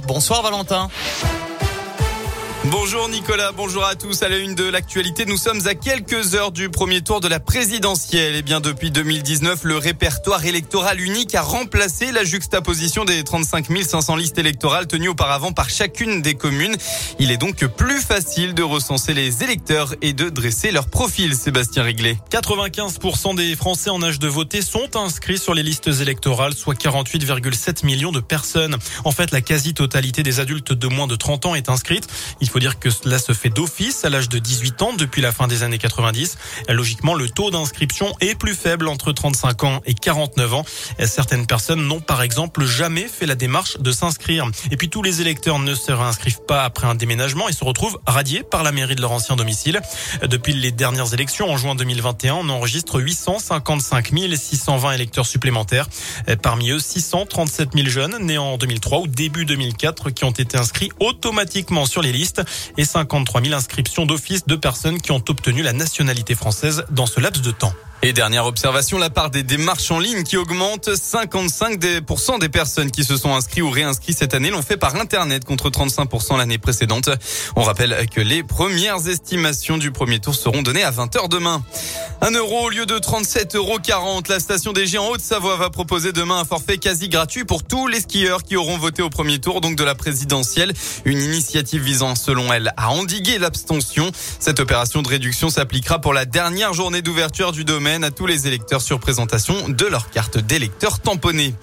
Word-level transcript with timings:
8h. 0.00 0.06
Bonsoir 0.06 0.42
Valentin. 0.42 0.88
Bonjour 2.70 3.08
Nicolas, 3.08 3.50
bonjour 3.50 3.84
à 3.84 3.96
tous. 3.96 4.22
À 4.22 4.28
la 4.28 4.38
une 4.38 4.54
de 4.54 4.62
l'actualité, 4.62 5.26
nous 5.26 5.36
sommes 5.36 5.66
à 5.66 5.74
quelques 5.74 6.36
heures 6.36 6.52
du 6.52 6.68
premier 6.70 7.00
tour 7.00 7.20
de 7.20 7.26
la 7.26 7.40
présidentielle. 7.40 8.36
Et 8.36 8.42
bien 8.42 8.60
depuis 8.60 8.92
2019, 8.92 9.64
le 9.64 9.76
répertoire 9.76 10.44
électoral 10.44 11.00
unique 11.00 11.34
a 11.34 11.42
remplacé 11.42 12.12
la 12.12 12.22
juxtaposition 12.22 13.04
des 13.04 13.24
35 13.24 13.66
500 13.82 14.14
listes 14.14 14.38
électorales 14.38 14.86
tenues 14.86 15.08
auparavant 15.08 15.50
par 15.50 15.68
chacune 15.68 16.22
des 16.22 16.34
communes. 16.34 16.76
Il 17.18 17.32
est 17.32 17.38
donc 17.38 17.66
plus 17.66 18.00
facile 18.00 18.54
de 18.54 18.62
recenser 18.62 19.14
les 19.14 19.42
électeurs 19.42 19.96
et 20.00 20.12
de 20.12 20.28
dresser 20.28 20.70
leur 20.70 20.86
profil, 20.86 21.34
Sébastien 21.34 21.82
Riglet. 21.82 22.18
95% 22.30 23.34
des 23.34 23.56
Français 23.56 23.90
en 23.90 24.00
âge 24.00 24.20
de 24.20 24.28
voter 24.28 24.62
sont 24.62 24.96
inscrits 24.96 25.38
sur 25.38 25.54
les 25.54 25.64
listes 25.64 25.88
électorales, 25.88 26.54
soit 26.54 26.80
48,7 26.80 27.84
millions 27.84 28.12
de 28.12 28.20
personnes. 28.20 28.76
En 29.04 29.10
fait, 29.10 29.32
la 29.32 29.40
quasi-totalité 29.40 30.22
des 30.22 30.38
adultes 30.38 30.72
de 30.72 30.86
moins 30.86 31.08
de 31.08 31.16
30 31.16 31.46
ans 31.46 31.54
est 31.56 31.68
inscrite. 31.68 32.06
Il 32.40 32.48
faut 32.48 32.59
dire 32.60 32.78
que 32.78 32.90
cela 32.90 33.18
se 33.18 33.32
fait 33.32 33.48
d'office 33.48 34.04
à 34.04 34.10
l'âge 34.10 34.28
de 34.28 34.38
18 34.38 34.82
ans 34.82 34.92
depuis 34.92 35.22
la 35.22 35.32
fin 35.32 35.48
des 35.48 35.64
années 35.64 35.78
90. 35.78 36.36
Logiquement, 36.68 37.14
le 37.14 37.28
taux 37.28 37.50
d'inscription 37.50 38.14
est 38.20 38.36
plus 38.36 38.54
faible 38.54 38.86
entre 38.86 39.12
35 39.12 39.64
ans 39.64 39.80
et 39.86 39.94
49 39.94 40.54
ans. 40.54 40.64
Certaines 41.04 41.46
personnes 41.46 41.82
n'ont 41.82 42.00
par 42.00 42.22
exemple 42.22 42.64
jamais 42.64 43.08
fait 43.08 43.26
la 43.26 43.34
démarche 43.34 43.78
de 43.78 43.90
s'inscrire. 43.90 44.48
Et 44.70 44.76
puis 44.76 44.90
tous 44.90 45.02
les 45.02 45.22
électeurs 45.22 45.58
ne 45.58 45.74
se 45.74 45.90
réinscrivent 45.90 46.42
pas 46.46 46.62
après 46.62 46.86
un 46.86 46.94
déménagement 46.94 47.48
et 47.48 47.52
se 47.52 47.64
retrouvent 47.64 47.98
radiés 48.06 48.42
par 48.42 48.62
la 48.62 48.72
mairie 48.72 48.94
de 48.94 49.00
leur 49.00 49.12
ancien 49.12 49.36
domicile. 49.36 49.80
Depuis 50.22 50.52
les 50.52 50.70
dernières 50.70 51.14
élections 51.14 51.50
en 51.50 51.56
juin 51.56 51.74
2021, 51.74 52.34
on 52.34 52.48
enregistre 52.50 53.00
855 53.00 54.12
620 54.36 54.92
électeurs 54.92 55.26
supplémentaires. 55.26 55.88
Parmi 56.42 56.70
eux, 56.70 56.78
637 56.78 57.70
000 57.74 57.88
jeunes 57.88 58.18
nés 58.20 58.38
en 58.38 58.58
2003 58.58 58.98
ou 58.98 59.06
début 59.06 59.46
2004 59.46 60.10
qui 60.10 60.24
ont 60.24 60.30
été 60.30 60.58
inscrits 60.58 60.90
automatiquement 61.00 61.86
sur 61.86 62.02
les 62.02 62.12
listes 62.12 62.39
et 62.76 62.84
53 62.84 63.42
000 63.42 63.54
inscriptions 63.54 64.06
d'office 64.06 64.46
de 64.46 64.56
personnes 64.56 65.00
qui 65.00 65.12
ont 65.12 65.22
obtenu 65.28 65.62
la 65.62 65.72
nationalité 65.72 66.34
française 66.34 66.84
dans 66.90 67.06
ce 67.06 67.20
laps 67.20 67.42
de 67.42 67.50
temps. 67.50 67.74
Et 68.02 68.14
dernière 68.14 68.46
observation, 68.46 68.96
la 68.96 69.10
part 69.10 69.28
des 69.28 69.42
démarches 69.42 69.90
en 69.90 69.98
ligne 69.98 70.22
qui 70.22 70.38
augmente. 70.38 70.88
55% 70.88 72.38
des 72.38 72.48
personnes 72.48 72.90
qui 72.90 73.04
se 73.04 73.18
sont 73.18 73.34
inscrits 73.34 73.60
ou 73.60 73.68
réinscrits 73.68 74.14
cette 74.14 74.32
année 74.32 74.48
l'ont 74.48 74.62
fait 74.62 74.78
par 74.78 74.96
Internet 74.96 75.44
contre 75.44 75.68
35% 75.68 76.38
l'année 76.38 76.56
précédente. 76.56 77.10
On 77.56 77.62
rappelle 77.62 78.06
que 78.08 78.22
les 78.22 78.42
premières 78.42 79.06
estimations 79.06 79.76
du 79.76 79.90
premier 79.90 80.18
tour 80.18 80.34
seront 80.34 80.62
données 80.62 80.82
à 80.82 80.90
20h 80.90 81.28
demain. 81.28 81.62
Un 82.22 82.30
euro 82.30 82.64
au 82.64 82.70
lieu 82.70 82.86
de 82.86 82.94
37,40 82.94 83.56
euros. 83.56 83.80
La 84.30 84.40
station 84.40 84.72
des 84.72 84.86
Géants 84.86 85.10
Haute-Savoie 85.10 85.56
va 85.56 85.68
proposer 85.68 86.12
demain 86.12 86.38
un 86.38 86.44
forfait 86.46 86.78
quasi 86.78 87.10
gratuit 87.10 87.44
pour 87.44 87.64
tous 87.64 87.86
les 87.86 88.00
skieurs 88.00 88.44
qui 88.44 88.56
auront 88.56 88.78
voté 88.78 89.02
au 89.02 89.10
premier 89.10 89.40
tour, 89.40 89.60
donc 89.60 89.76
de 89.76 89.84
la 89.84 89.94
présidentielle. 89.94 90.72
Une 91.04 91.20
initiative 91.20 91.82
visant, 91.82 92.14
selon 92.14 92.50
elle, 92.50 92.72
à 92.78 92.92
endiguer 92.92 93.38
l'abstention. 93.38 94.10
Cette 94.38 94.58
opération 94.58 95.02
de 95.02 95.08
réduction 95.08 95.50
s'appliquera 95.50 96.00
pour 96.00 96.14
la 96.14 96.24
dernière 96.24 96.72
journée 96.72 97.02
d'ouverture 97.02 97.52
du 97.52 97.64
domaine 97.64 97.89
à 97.90 98.10
tous 98.12 98.26
les 98.26 98.46
électeurs 98.46 98.80
sur 98.80 99.00
présentation 99.00 99.68
de 99.68 99.84
leur 99.84 100.10
carte 100.10 100.38
d'électeur 100.38 101.00
tamponnée. 101.00 101.54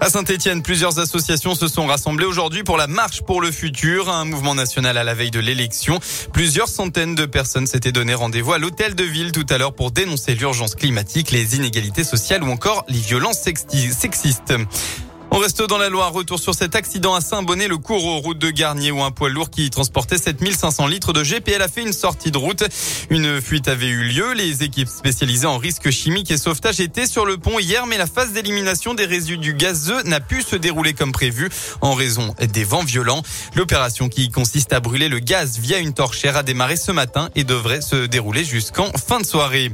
À 0.00 0.10
Saint-Etienne, 0.10 0.62
plusieurs 0.62 0.98
associations 0.98 1.54
se 1.54 1.68
sont 1.68 1.86
rassemblées 1.86 2.24
aujourd'hui 2.24 2.64
pour 2.64 2.76
la 2.76 2.88
marche 2.88 3.22
pour 3.22 3.40
le 3.40 3.52
futur, 3.52 4.08
un 4.08 4.24
mouvement 4.24 4.56
national 4.56 4.98
à 4.98 5.04
la 5.04 5.14
veille 5.14 5.30
de 5.30 5.38
l'élection. 5.38 6.00
Plusieurs 6.32 6.68
centaines 6.68 7.14
de 7.14 7.24
personnes 7.24 7.68
s'étaient 7.68 7.92
donné 7.92 8.14
rendez-vous 8.14 8.52
à 8.52 8.58
l'hôtel 8.58 8.96
de 8.96 9.04
ville 9.04 9.30
tout 9.30 9.46
à 9.48 9.58
l'heure 9.58 9.74
pour 9.74 9.92
dénoncer 9.92 10.34
l'urgence 10.34 10.74
climatique, 10.74 11.30
les 11.30 11.54
inégalités 11.54 12.02
sociales 12.02 12.42
ou 12.42 12.50
encore 12.50 12.84
les 12.88 12.98
violences 12.98 13.38
sexistes. 13.38 14.54
On 15.32 15.38
reste 15.38 15.62
dans 15.62 15.78
la 15.78 15.88
Loire. 15.88 16.12
Retour 16.12 16.40
sur 16.40 16.54
cet 16.54 16.74
accident 16.74 17.14
à 17.14 17.20
Saint-Bonnet, 17.20 17.68
le 17.68 17.78
cours 17.78 18.04
aux 18.04 18.18
routes 18.18 18.38
de 18.38 18.50
Garnier 18.50 18.90
où 18.90 19.00
un 19.02 19.12
poids 19.12 19.28
lourd 19.28 19.48
qui 19.48 19.70
transportait 19.70 20.18
7500 20.18 20.88
litres 20.88 21.12
de 21.12 21.22
GPL 21.22 21.62
a 21.62 21.68
fait 21.68 21.82
une 21.82 21.92
sortie 21.92 22.32
de 22.32 22.38
route. 22.38 22.64
Une 23.10 23.40
fuite 23.40 23.68
avait 23.68 23.86
eu 23.86 24.02
lieu. 24.02 24.32
Les 24.32 24.64
équipes 24.64 24.88
spécialisées 24.88 25.46
en 25.46 25.56
risques 25.56 25.90
chimiques 25.90 26.32
et 26.32 26.36
sauvetage 26.36 26.80
étaient 26.80 27.06
sur 27.06 27.26
le 27.26 27.36
pont 27.36 27.60
hier, 27.60 27.86
mais 27.86 27.96
la 27.96 28.06
phase 28.06 28.32
d'élimination 28.32 28.94
des 28.94 29.04
résidus 29.04 29.54
gazeux 29.54 30.02
n'a 30.02 30.20
pu 30.20 30.42
se 30.42 30.56
dérouler 30.56 30.94
comme 30.94 31.12
prévu 31.12 31.48
en 31.80 31.94
raison 31.94 32.34
des 32.52 32.64
vents 32.64 32.84
violents. 32.84 33.22
L'opération 33.54 34.08
qui 34.08 34.30
consiste 34.30 34.72
à 34.72 34.80
brûler 34.80 35.08
le 35.08 35.20
gaz 35.20 35.58
via 35.58 35.78
une 35.78 35.94
torchère 35.94 36.36
a 36.36 36.42
démarré 36.42 36.76
ce 36.76 36.90
matin 36.90 37.30
et 37.36 37.44
devrait 37.44 37.82
se 37.82 38.06
dérouler 38.06 38.44
jusqu'en 38.44 38.90
fin 38.92 39.20
de 39.20 39.26
soirée. 39.26 39.70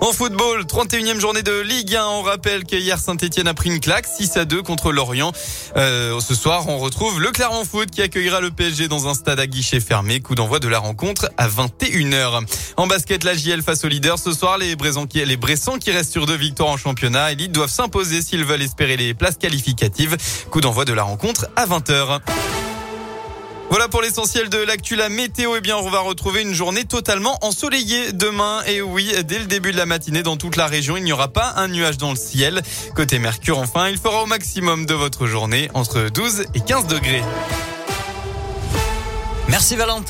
En 0.00 0.12
football, 0.12 0.62
31e 0.62 1.18
journée 1.18 1.42
de 1.42 1.60
Ligue 1.60 1.96
1. 1.96 2.06
On 2.06 2.22
rappelle 2.22 2.64
qu'hier 2.64 2.98
Saint-Etienne 2.98 3.48
a 3.48 3.54
pris 3.54 3.68
une 3.68 3.80
claque 3.80 4.06
6 4.06 4.36
à 4.36 4.44
2 4.44 4.62
contre 4.62 4.92
Lorient. 4.92 5.32
Euh, 5.76 6.20
ce 6.20 6.36
soir, 6.36 6.68
on 6.68 6.78
retrouve 6.78 7.20
le 7.20 7.30
Clermont 7.32 7.64
Foot 7.64 7.90
qui 7.90 8.00
accueillera 8.00 8.40
le 8.40 8.50
PSG 8.50 8.86
dans 8.86 9.08
un 9.08 9.14
stade 9.14 9.40
à 9.40 9.46
guichet 9.48 9.80
fermé. 9.80 10.20
Coup 10.20 10.36
d'envoi 10.36 10.60
de 10.60 10.68
la 10.68 10.78
rencontre 10.78 11.30
à 11.36 11.48
21h. 11.48 12.42
En 12.76 12.86
basket, 12.86 13.24
la 13.24 13.34
JL 13.34 13.62
face 13.62 13.84
au 13.84 13.88
leader. 13.88 14.18
Ce 14.18 14.32
soir, 14.32 14.56
les 14.56 14.76
Bressans 14.76 15.06
qui, 15.06 15.24
les 15.24 15.36
Bressans 15.36 15.78
qui 15.78 15.90
restent 15.90 16.12
sur 16.12 16.26
deux 16.26 16.36
victoires 16.36 16.70
en 16.70 16.76
championnat. 16.76 17.32
Elite 17.32 17.52
doivent 17.52 17.70
s'imposer 17.70 18.22
s'ils 18.22 18.44
veulent 18.44 18.62
espérer 18.62 18.96
les 18.96 19.14
places 19.14 19.36
qualificatives. 19.36 20.16
Coup 20.50 20.60
d'envoi 20.60 20.84
de 20.84 20.92
la 20.92 21.02
rencontre 21.02 21.48
à 21.56 21.66
20h. 21.66 22.20
Voilà 23.70 23.86
pour 23.88 24.00
l'essentiel 24.00 24.48
de 24.48 24.58
l'actu. 24.58 24.96
La 24.96 25.10
météo, 25.10 25.54
eh 25.56 25.60
bien, 25.60 25.76
on 25.76 25.90
va 25.90 26.00
retrouver 26.00 26.40
une 26.40 26.54
journée 26.54 26.84
totalement 26.84 27.38
ensoleillée 27.42 28.12
demain. 28.12 28.62
Et 28.66 28.80
oui, 28.80 29.12
dès 29.24 29.38
le 29.38 29.44
début 29.44 29.72
de 29.72 29.76
la 29.76 29.84
matinée, 29.84 30.22
dans 30.22 30.38
toute 30.38 30.56
la 30.56 30.66
région, 30.66 30.96
il 30.96 31.04
n'y 31.04 31.12
aura 31.12 31.28
pas 31.28 31.52
un 31.56 31.68
nuage 31.68 31.98
dans 31.98 32.10
le 32.10 32.16
ciel. 32.16 32.62
Côté 32.94 33.18
Mercure, 33.18 33.58
enfin, 33.58 33.88
il 33.88 33.98
fera 33.98 34.22
au 34.22 34.26
maximum 34.26 34.86
de 34.86 34.94
votre 34.94 35.26
journée 35.26 35.70
entre 35.74 36.08
12 36.08 36.46
et 36.54 36.60
15 36.60 36.86
degrés. 36.86 37.22
Merci 39.48 39.76
Valentin. 39.76 40.04